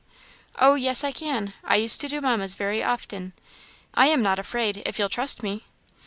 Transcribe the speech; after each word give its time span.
"Oh, 0.57 0.73
yes, 0.73 1.03
I 1.03 1.11
can; 1.11 1.53
I 1.63 1.75
used 1.75 2.01
to 2.01 2.07
do 2.07 2.21
Mamma's 2.21 2.55
very 2.55 2.81
often; 2.81 3.33
I 3.93 4.07
am 4.07 4.23
not 4.23 4.39
afraid, 4.39 4.81
if 4.83 4.97
you'll 4.97 5.09
trust 5.09 5.43
me." 5.43 5.63